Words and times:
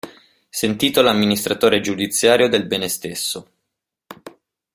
Sentito 0.49 1.03
l'amministratore 1.03 1.79
giudiziario 1.79 2.49
del 2.49 2.65
bene 2.65 2.87
stesso. 2.89 3.45